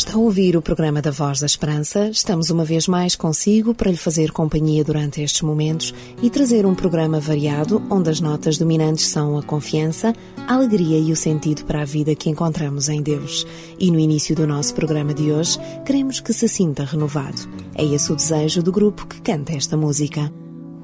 [0.00, 2.08] Está a ouvir o programa da Voz da Esperança.
[2.08, 5.92] Estamos uma vez mais consigo para lhe fazer companhia durante estes momentos
[6.22, 10.14] e trazer um programa variado onde as notas dominantes são a confiança,
[10.48, 13.46] a alegria e o sentido para a vida que encontramos em Deus.
[13.78, 17.46] E no início do nosso programa de hoje, queremos que se sinta renovado.
[17.74, 20.32] É esse o desejo do grupo que canta esta música.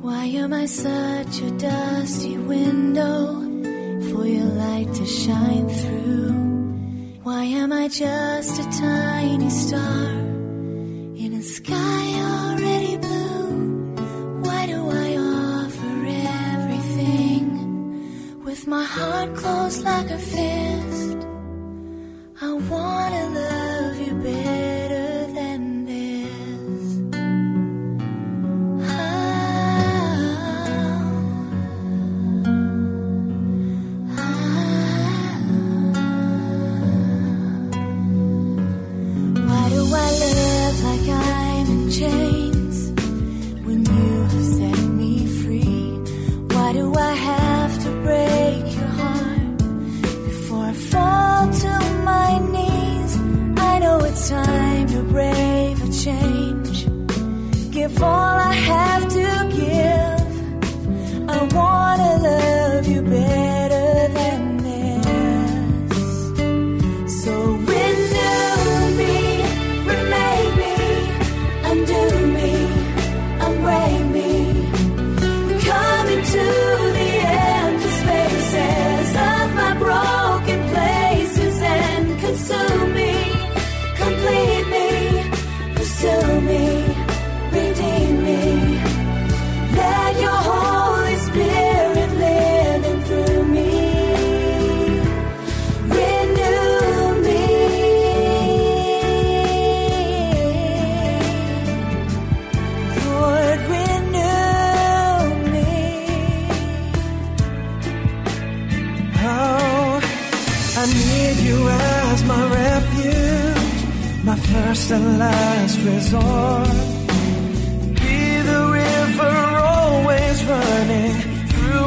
[0.05, 3.41] Why am I such a dusty window
[4.13, 6.56] for your light to shine through?
[7.27, 10.26] Why am I just a tiny star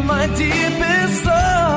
[0.09, 1.68] my deepest thoughts.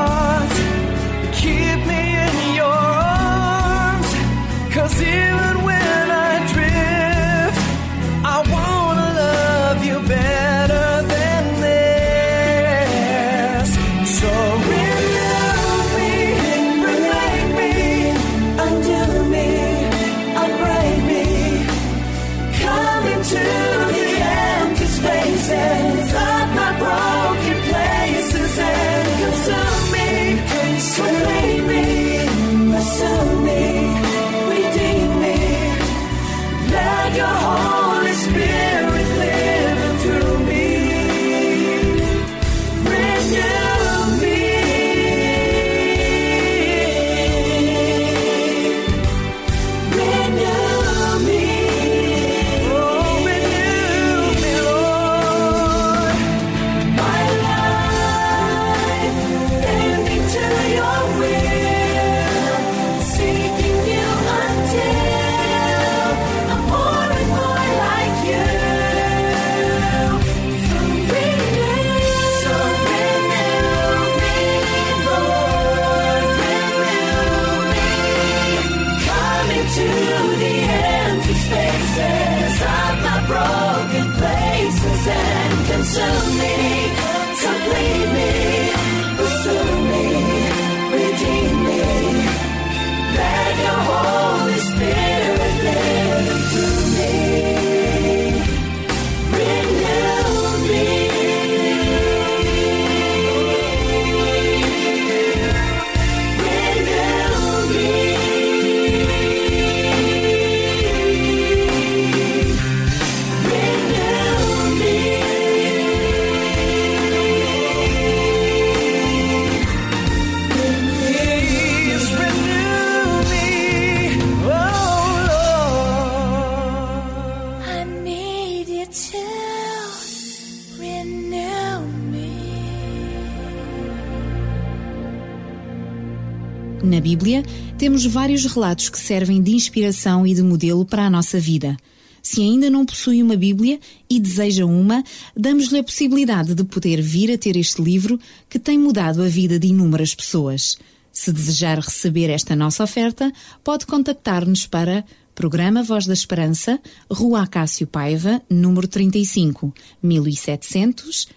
[138.02, 141.76] Temos vários relatos que servem de inspiração e de modelo para a nossa vida.
[142.20, 143.78] Se ainda não possui uma Bíblia
[144.10, 145.04] e deseja uma,
[145.36, 148.18] damos-lhe a possibilidade de poder vir a ter este livro
[148.48, 150.76] que tem mudado a vida de inúmeras pessoas.
[151.12, 153.32] Se desejar receber esta nossa oferta,
[153.62, 159.72] pode contactar-nos para Programa Voz da Esperança, Rua Acácio Paiva, número 35,
[160.02, 161.28] 1700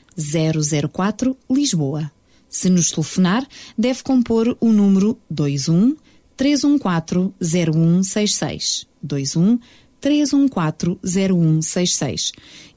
[0.91, 2.11] 004, Lisboa.
[2.49, 3.45] Se nos telefonar,
[3.77, 5.95] deve compor o número 21
[6.35, 8.87] 314 0166.
[9.01, 9.57] 21
[9.99, 12.31] 314 0166.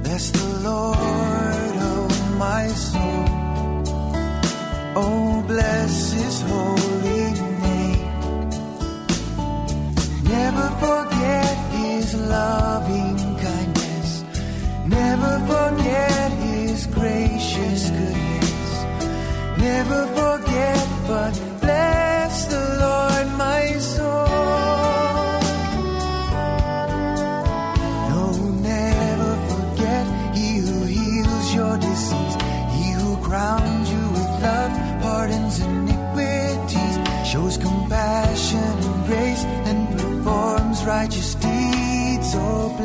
[0.04, 0.47] Bless the
[5.00, 7.26] Oh, bless his holy
[7.66, 8.10] name.
[10.24, 14.24] Never forget his loving kindness.
[14.88, 18.72] Never forget his gracious goodness.
[19.60, 21.47] Never forget, but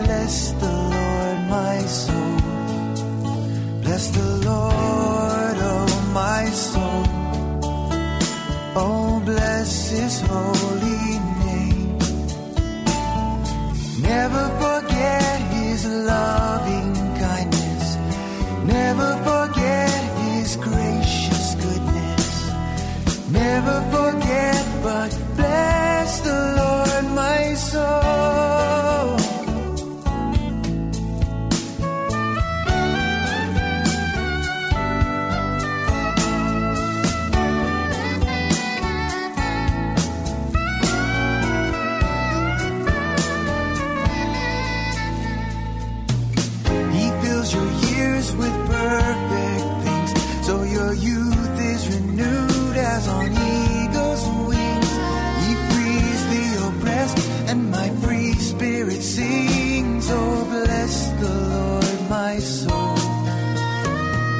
[0.04, 2.38] bless the Lord, my soul.
[3.82, 7.04] Bless the Lord, oh my soul.
[8.75, 11.99] Oh, bless His holy name.
[14.02, 16.93] Never forget his loving
[17.25, 17.87] kindness.
[18.64, 22.28] Never forget his gracious goodness.
[23.31, 25.10] Never forget, but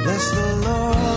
[0.03, 1.12] Bless the Lord,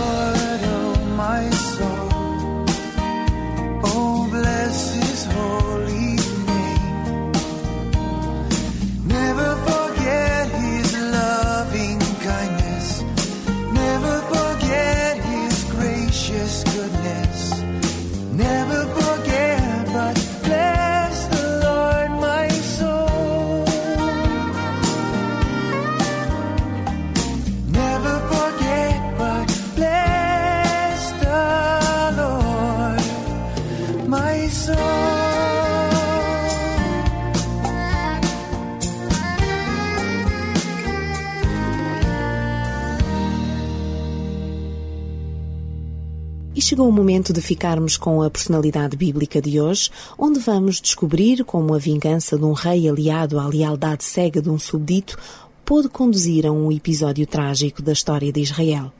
[46.67, 51.73] chegou o momento de ficarmos com a personalidade bíblica de hoje, onde vamos descobrir como
[51.73, 55.17] a vingança de um rei aliado à lealdade cega de um súbdito
[55.63, 58.91] pôde conduzir a um episódio trágico da história de Israel.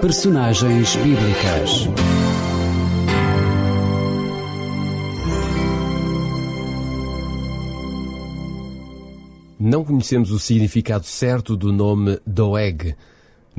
[0.00, 1.88] Personagens bíblicas.
[9.58, 12.94] Não conhecemos o significado certo do nome Doeg.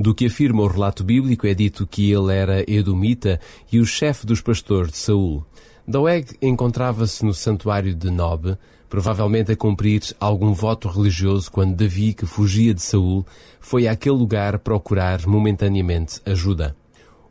[0.02, 3.38] Do que afirma o relato bíblico é dito que ele era edomita
[3.70, 5.46] e o chefe dos pastores de Saul.
[5.86, 12.26] Doeg encontrava-se no santuário de Nob, provavelmente a cumprir algum voto religioso quando Davi, que
[12.26, 13.24] fugia de Saul,
[13.60, 16.74] foi àquele lugar procurar momentaneamente ajuda.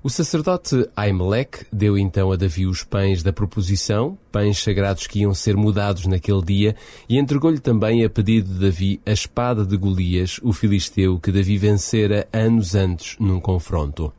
[0.03, 5.31] O sacerdote Ahimelech deu então a Davi os pães da proposição, pães sagrados que iam
[5.31, 6.75] ser mudados naquele dia,
[7.08, 11.55] e entregou-lhe também, a pedido de Davi, a espada de Golias, o filisteu que Davi
[11.55, 14.12] vencera anos antes num confronto.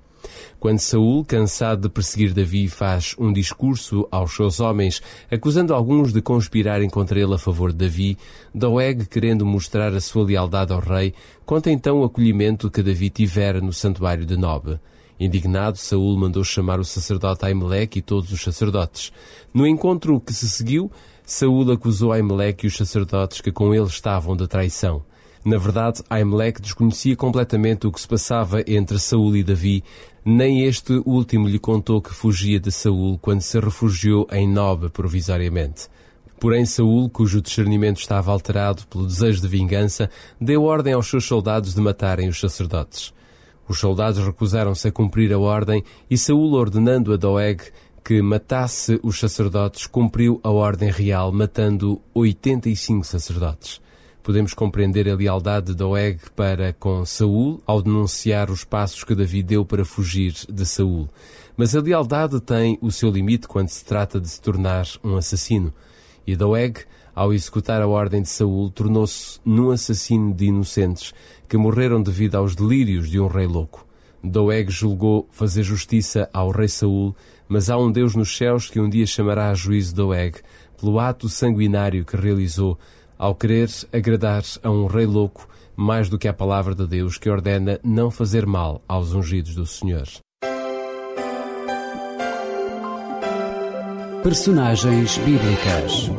[0.61, 6.23] Quando Saul, cansado de perseguir Davi, faz um discurso aos seus homens, acusando alguns de
[6.23, 8.17] conspirarem contra ele a favor de Davi,
[8.55, 11.13] Doeg, querendo mostrar a sua lealdade ao rei,
[11.45, 14.79] conta então o acolhimento que Davi tivera no santuário de Nob.
[15.19, 19.13] Indignado, Saul mandou chamar o sacerdote Aimeleque e todos os sacerdotes.
[19.53, 20.91] No encontro que se seguiu,
[21.25, 25.05] Saul acusou Aimeleque e os sacerdotes que com ele estavam de traição.
[25.45, 29.83] Na verdade, Aimeleque desconhecia completamente o que se passava entre Saul e Davi,
[30.25, 35.89] nem este último lhe contou que fugia de Saul quando se refugiou em Nob provisoriamente.
[36.39, 41.75] Porém, Saul, cujo discernimento estava alterado pelo desejo de vingança, deu ordem aos seus soldados
[41.75, 43.13] de matarem os sacerdotes.
[43.73, 47.73] Os soldados recusaram-se a cumprir a ordem e Saul, ordenando a Doeg
[48.05, 53.81] que matasse os sacerdotes, cumpriu a ordem real, matando 85 sacerdotes.
[54.23, 59.43] Podemos compreender a lealdade de Doeg para com Saul ao denunciar os passos que Davi
[59.43, 61.09] deu para fugir de Saul.
[61.57, 65.73] Mas a lealdade tem o seu limite quando se trata de se tornar um assassino.
[66.27, 66.81] E Doeg,
[67.15, 71.13] ao executar a ordem de Saul, tornou-se num assassino de inocentes
[71.49, 73.87] que morreram devido aos delírios de um rei louco.
[74.23, 77.15] Doeg julgou fazer justiça ao rei Saul,
[77.49, 80.37] mas há um Deus nos céus que um dia chamará a juízo Doeg
[80.81, 82.79] pelo ato sanguinário que realizou
[83.19, 87.31] ao querer agradar a um rei louco mais do que a palavra de Deus que
[87.31, 90.07] ordena não fazer mal aos ungidos do Senhor.
[94.23, 96.11] Personagens bíblicas.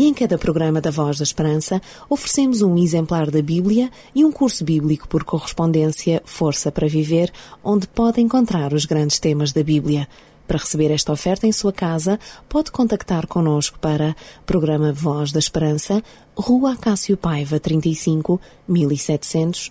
[0.00, 1.78] E em cada programa da Voz da Esperança
[2.08, 7.30] oferecemos um exemplar da Bíblia e um curso bíblico por correspondência Força para Viver,
[7.62, 10.08] onde pode encontrar os grandes temas da Bíblia.
[10.48, 14.16] Para receber esta oferta em sua casa, pode contactar connosco para
[14.46, 16.02] Programa Voz da Esperança,
[16.34, 19.70] Rua Cássio Paiva 35 1700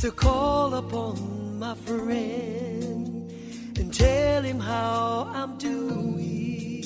[0.02, 3.32] To call upon my friend
[3.78, 6.84] and tell him how I'm doing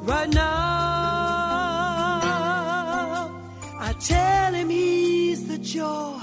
[0.00, 0.40] right now.
[3.78, 6.18] I tell him he's the joy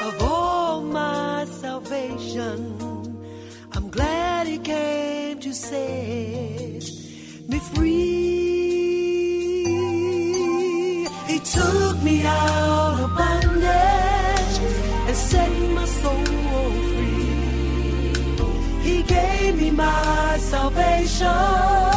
[0.00, 2.58] of all my salvation.
[3.72, 6.82] I'm glad he came to set
[7.46, 7.98] me free.
[11.26, 14.07] He took me out of bondage
[19.78, 21.87] my salvation.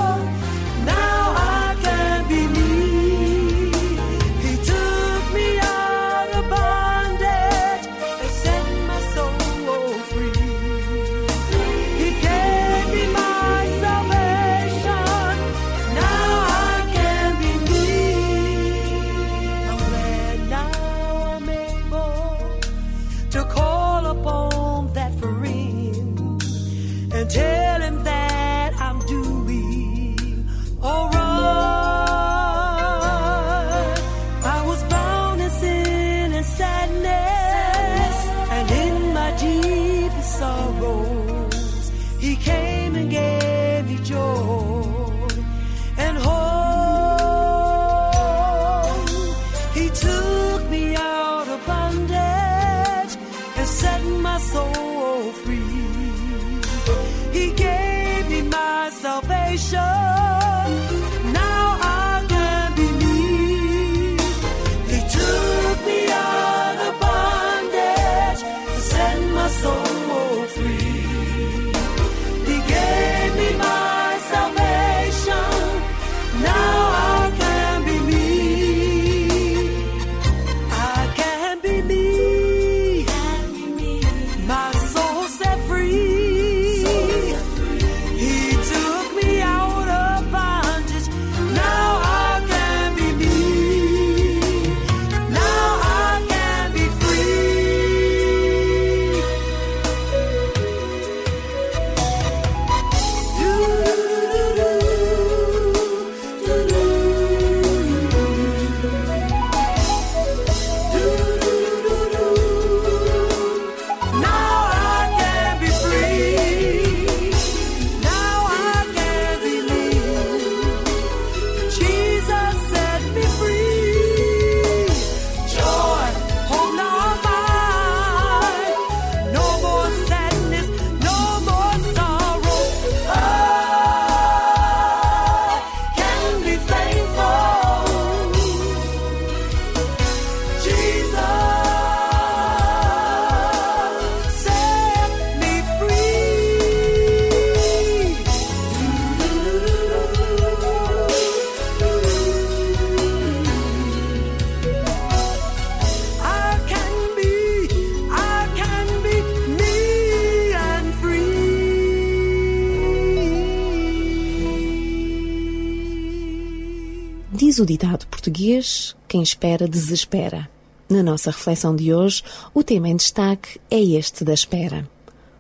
[167.62, 170.50] O ditado português: quem espera, desespera.
[170.90, 172.22] Na nossa reflexão de hoje,
[172.54, 174.90] o tema em destaque é este da espera.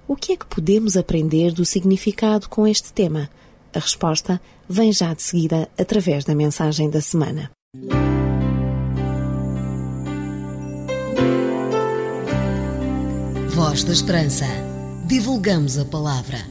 [0.08, 3.30] O que é que podemos aprender do significado com este tema?
[3.74, 7.52] A resposta vem já de seguida através da mensagem da semana.
[13.50, 14.46] Voz da Esperança.
[15.06, 16.51] Divulgamos a palavra.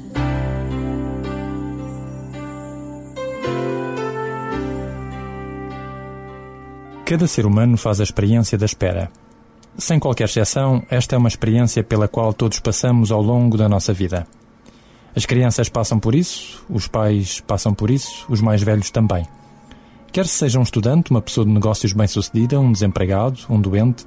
[7.10, 9.10] Cada ser humano faz a experiência da espera.
[9.76, 13.92] Sem qualquer exceção, esta é uma experiência pela qual todos passamos ao longo da nossa
[13.92, 14.28] vida.
[15.16, 19.26] As crianças passam por isso, os pais passam por isso, os mais velhos também.
[20.12, 24.06] Quer se seja um estudante, uma pessoa de negócios bem-sucedida, um desempregado, um doente,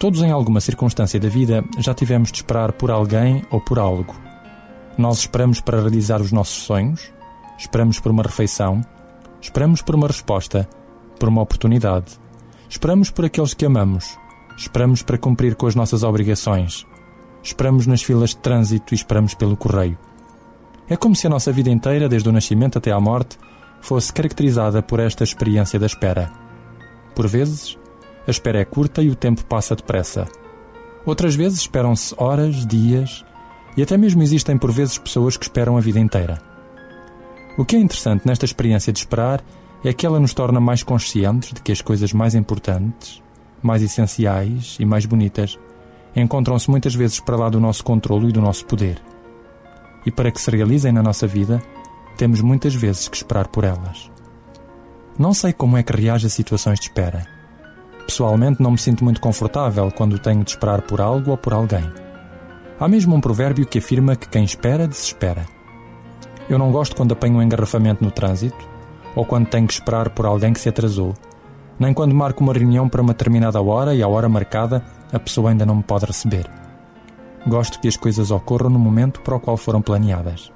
[0.00, 4.16] todos em alguma circunstância da vida já tivemos de esperar por alguém ou por algo.
[4.98, 7.08] Nós esperamos para realizar os nossos sonhos,
[7.56, 8.80] esperamos por uma refeição,
[9.40, 10.68] esperamos por uma resposta,
[11.20, 12.20] por uma oportunidade.
[12.72, 14.18] Esperamos por aqueles que amamos.
[14.56, 16.86] Esperamos para cumprir com as nossas obrigações.
[17.42, 19.98] Esperamos nas filas de trânsito e esperamos pelo correio.
[20.88, 23.38] É como se a nossa vida inteira, desde o nascimento até à morte,
[23.82, 26.32] fosse caracterizada por esta experiência da espera.
[27.14, 27.78] Por vezes,
[28.26, 30.26] a espera é curta e o tempo passa depressa.
[31.04, 33.22] Outras vezes esperam-se horas, dias
[33.76, 36.40] e até mesmo existem por vezes pessoas que esperam a vida inteira.
[37.58, 39.44] O que é interessante nesta experiência de esperar
[39.84, 43.22] é que ela nos torna mais conscientes de que as coisas mais importantes,
[43.60, 45.58] mais essenciais e mais bonitas
[46.14, 49.02] encontram-se muitas vezes para lá do nosso controlo e do nosso poder.
[50.06, 51.60] E para que se realizem na nossa vida,
[52.16, 54.10] temos muitas vezes que esperar por elas.
[55.18, 57.26] Não sei como é que reage a situações de espera.
[58.06, 61.90] Pessoalmente, não me sinto muito confortável quando tenho de esperar por algo ou por alguém.
[62.78, 65.46] Há mesmo um provérbio que afirma que quem espera, desespera.
[66.48, 68.71] Eu não gosto quando apanho um engarrafamento no trânsito
[69.14, 71.14] ou quando tenho que esperar por alguém que se atrasou,
[71.78, 75.50] nem quando marco uma reunião para uma determinada hora e à hora marcada a pessoa
[75.50, 76.48] ainda não me pode receber.
[77.46, 80.52] Gosto que as coisas ocorram no momento para o qual foram planeadas.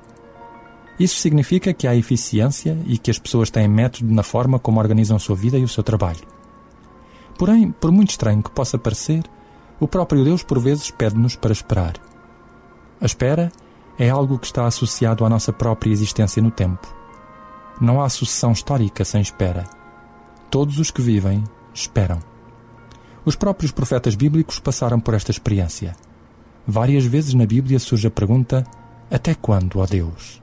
[0.98, 5.18] Isso significa que há eficiência e que as pessoas têm método na forma como organizam
[5.18, 6.24] sua vida e o seu trabalho.
[7.38, 9.22] Porém, por muito estranho que possa parecer,
[9.78, 11.94] o próprio Deus por vezes pede-nos para esperar.
[12.98, 13.52] A espera
[13.98, 16.94] é algo que está associado à nossa própria existência no tempo.
[17.80, 19.64] Não há sucessão histórica sem espera.
[20.50, 22.18] Todos os que vivem esperam.
[23.24, 25.94] Os próprios profetas bíblicos passaram por esta experiência.
[26.66, 28.64] Várias vezes na Bíblia surge a pergunta:
[29.10, 30.42] Até quando, ó Deus?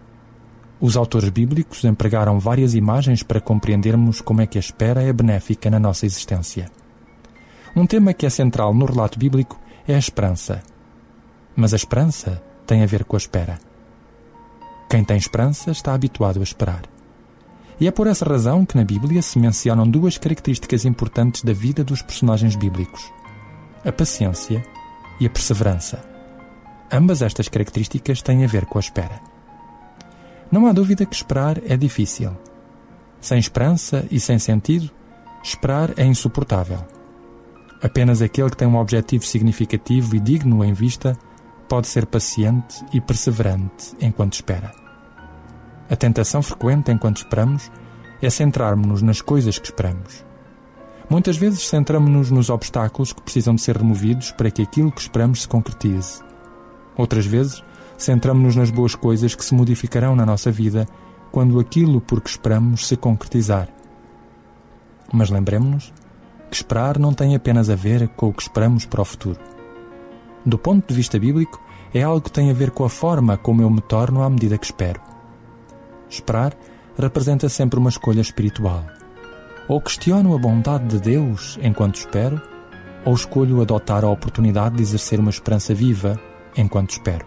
[0.80, 5.70] Os autores bíblicos empregaram várias imagens para compreendermos como é que a espera é benéfica
[5.70, 6.70] na nossa existência.
[7.76, 10.62] Um tema que é central no relato bíblico é a esperança.
[11.56, 13.58] Mas a esperança tem a ver com a espera.
[14.90, 16.93] Quem tem esperança está habituado a esperar.
[17.84, 21.84] E é por essa razão que na Bíblia se mencionam duas características importantes da vida
[21.84, 23.12] dos personagens bíblicos:
[23.84, 24.66] a paciência
[25.20, 26.02] e a perseverança.
[26.90, 29.20] Ambas estas características têm a ver com a espera.
[30.50, 32.32] Não há dúvida que esperar é difícil.
[33.20, 34.90] Sem esperança e sem sentido,
[35.44, 36.80] esperar é insuportável.
[37.82, 41.20] Apenas aquele que tem um objetivo significativo e digno em vista
[41.68, 44.83] pode ser paciente e perseverante enquanto espera.
[45.94, 47.72] A tentação frequente enquanto esperamos
[48.20, 50.26] é centrarmos-nos nas coisas que esperamos.
[51.08, 55.44] Muitas vezes centramos-nos nos obstáculos que precisam de ser removidos para que aquilo que esperamos
[55.44, 56.24] se concretize.
[56.98, 57.64] Outras vezes,
[57.96, 60.88] centramos-nos nas boas coisas que se modificarão na nossa vida
[61.32, 63.70] quando aquilo por que esperamos se concretizar.
[65.14, 65.94] Mas lembremos-nos
[66.50, 69.40] que esperar não tem apenas a ver com o que esperamos para o futuro.
[70.44, 71.62] Do ponto de vista bíblico,
[71.94, 74.58] é algo que tem a ver com a forma como eu me torno à medida
[74.58, 75.13] que espero.
[76.14, 76.54] Esperar
[76.96, 78.86] representa sempre uma escolha espiritual.
[79.68, 82.40] Ou questiono a bondade de Deus enquanto espero,
[83.04, 86.20] ou escolho adotar a oportunidade de exercer uma esperança viva
[86.56, 87.26] enquanto espero.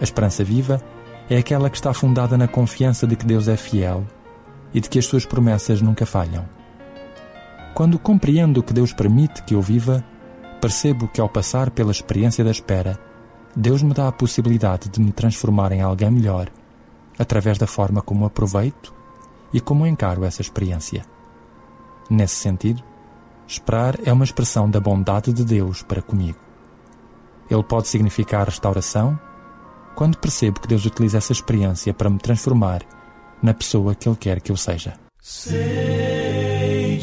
[0.00, 0.80] A esperança viva
[1.28, 4.06] é aquela que está fundada na confiança de que Deus é fiel
[4.72, 6.48] e de que as suas promessas nunca falham.
[7.74, 10.02] Quando compreendo que Deus permite que eu viva,
[10.62, 12.98] percebo que ao passar pela experiência da espera,
[13.54, 16.48] Deus me dá a possibilidade de me transformar em alguém melhor
[17.18, 18.94] através da forma como aproveito
[19.52, 21.04] e como encaro essa experiência.
[22.08, 22.82] Nesse sentido,
[23.46, 26.38] esperar é uma expressão da bondade de Deus para comigo.
[27.50, 29.18] Ele pode significar restauração
[29.94, 32.82] quando percebo que Deus utiliza essa experiência para me transformar
[33.42, 34.94] na pessoa que Ele quer que eu seja.
[35.20, 36.98] Sei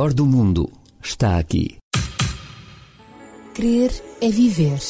[0.00, 1.76] melhor do mundo está aqui.
[3.52, 4.80] Crer é viver.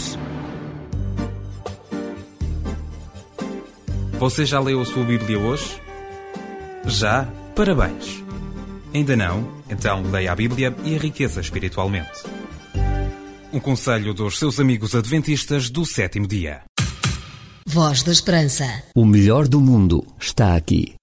[4.19, 5.81] Você já leu a sua Bíblia hoje?
[6.85, 7.29] Já?
[7.55, 8.25] Parabéns!
[8.94, 9.48] Ainda não?
[9.68, 12.22] Então leia a Bíblia e enriqueça espiritualmente.
[13.52, 16.62] Um conselho dos seus amigos adventistas do sétimo dia.
[17.66, 18.64] Voz da Esperança.
[18.94, 20.94] O melhor do mundo está aqui.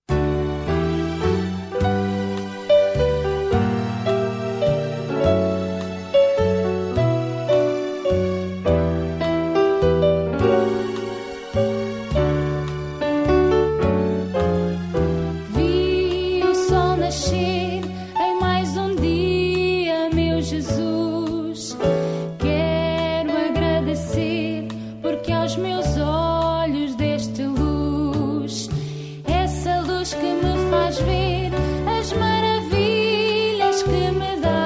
[33.80, 34.59] aşkımı da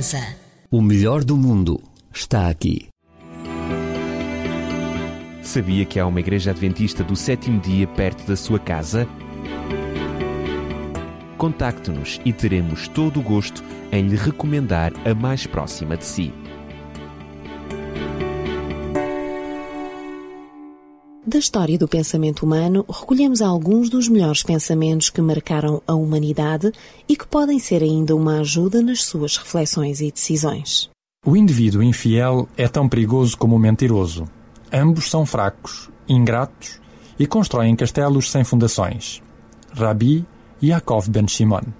[0.00, 0.36] Esperança.
[0.70, 1.78] O melhor do mundo
[2.10, 2.88] está aqui.
[5.42, 9.06] Sabia que há uma igreja adventista do sétimo dia perto da sua casa?
[11.36, 16.32] Contacte-nos e teremos todo o gosto em lhe recomendar a mais próxima de si.
[21.26, 26.72] Da história do pensamento humano, recolhemos alguns dos melhores pensamentos que marcaram a humanidade
[27.06, 30.88] e que podem ser ainda uma ajuda nas suas reflexões e decisões.
[31.26, 34.26] O indivíduo infiel é tão perigoso como o mentiroso.
[34.72, 36.80] Ambos são fracos, ingratos
[37.18, 39.22] e constroem castelos sem fundações.
[39.74, 40.24] Rabi
[40.62, 41.79] Yaakov ben Shimon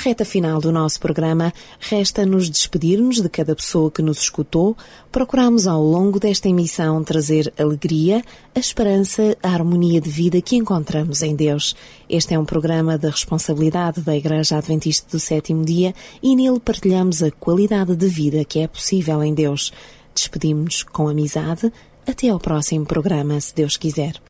[0.00, 4.74] reta final do nosso programa, resta-nos despedir-nos de cada pessoa que nos escutou.
[5.12, 11.22] Procuramos ao longo desta emissão trazer alegria, a esperança, a harmonia de vida que encontramos
[11.22, 11.76] em Deus.
[12.08, 17.22] Este é um programa da responsabilidade da Igreja Adventista do Sétimo Dia e nele partilhamos
[17.22, 19.70] a qualidade de vida que é possível em Deus.
[20.14, 21.70] Despedimos-nos com amizade.
[22.06, 24.29] Até ao próximo programa, se Deus quiser.